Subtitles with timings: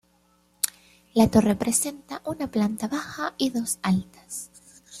[1.19, 4.49] La torre presenta una planta baja y dos altas.